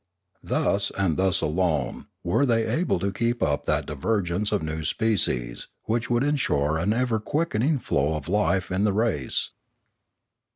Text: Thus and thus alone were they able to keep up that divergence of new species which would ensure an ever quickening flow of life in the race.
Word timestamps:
Thus 0.41 0.89
and 0.97 1.15
thus 1.15 1.41
alone 1.41 2.07
were 2.23 2.43
they 2.43 2.65
able 2.65 2.97
to 2.97 3.11
keep 3.13 3.43
up 3.43 3.67
that 3.67 3.85
divergence 3.85 4.51
of 4.51 4.63
new 4.63 4.83
species 4.83 5.67
which 5.83 6.09
would 6.09 6.23
ensure 6.23 6.79
an 6.79 6.91
ever 6.91 7.19
quickening 7.19 7.77
flow 7.77 8.15
of 8.15 8.27
life 8.27 8.71
in 8.71 8.83
the 8.83 8.93
race. 8.93 9.51